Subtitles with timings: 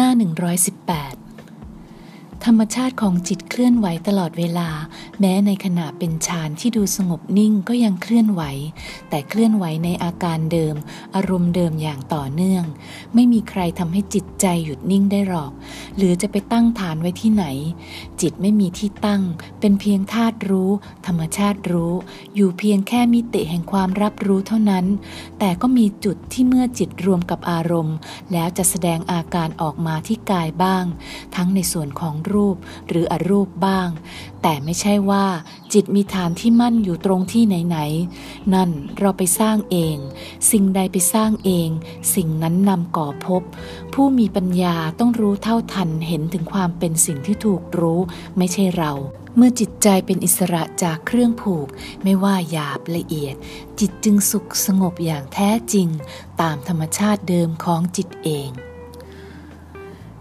[0.00, 1.27] หน้า 118
[2.46, 4.68] ธรรมชาติของจิตเคลื่อนไหวตลอดเวลา
[5.20, 8.42] แม้ในขณะเป็นฌานที่ดูสงบนิ่งก็ยังเคลื่อนไหว
[9.08, 10.74] แต่เคลื่อนไหวในอาการเดิม
[11.14, 12.64] อารมณ์เดิมอย่างต่อเนื่อง
[13.14, 15.52] ไม่มีใครทำให้จิตใจหยุดนิ่งได้หรอก
[15.96, 17.44] หรือจะไปตั้งฐานไว้ที่ไหน
[18.20, 19.22] จิตไม่มีที่ตั้ง
[19.60, 20.70] เป็นเพียงธาตุรู้
[21.06, 21.92] ธรรมชาติรู้
[22.34, 24.86] อยู่เพียงแค่มิติแห่งความรับรู้เท่านั้น
[25.38, 27.96] แต่ก็มีจุดที่เมื่อจิตรวมกับอารมณ์
[28.32, 30.84] แล้วจะแสดงอาการออกมาที่กายบ้าง
[31.36, 32.56] ทั้งในส่วนของรูป
[32.88, 33.88] หรืออรูปบ้าง
[34.42, 35.26] แต่ไม่ใช่ว่า
[35.72, 39.96] จิตมีฐานที่มั่นอยู่ตรงที่ไหนๆนั่นเราไปสร้างเอง
[40.50, 41.68] สิ่งใดไปสร้างเอง
[42.14, 43.42] สิ่งนั้นนำก่อพบ
[43.92, 48.00] ผู้มีปัญญาต้องรู้เท่าทันเห็นถึงความเป็นสิ่งที่ถูกรู้
[48.36, 48.92] ไม่ใช่เรา
[49.36, 51.68] เมื่อจิตใจเป็นอิสระจากเครื่องผูก
[52.02, 53.34] ไม่ว่าหยาบละเอียด
[53.80, 55.88] จิตจึงสุขสงบอย่างแท้จริง
[56.40, 58.50] ตามธรรมชาติเดิมของจิตเอง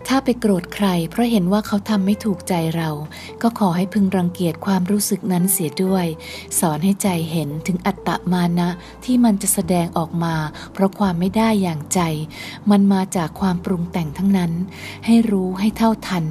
[0.07, 2.89] ถ้าไปโกรธใคร เพราะเห็นว่าเขาทำไม่ถูกใจเรา
[3.41, 6.05] ก็ขอให้พึงรังเกียจความรู้สึกนั้นเสียด้วย
[6.59, 8.69] สอนให้ใจเห็นถึงอัตตมานะ
[9.05, 10.35] ที่มันจะแสดงออกมา
[10.73, 11.99] เพราะความไม่ได้อย่างใจ
[12.71, 14.51] มันมาจากความปรุงแต่งทั้งนั้น
[15.05, 16.25] ให้รู้ให้เท่าทัน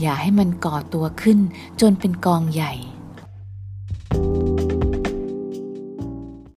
[0.00, 1.38] อย่าให้มันก่อตัวขึ้น
[1.80, 2.74] จนเป็นกองใหญ่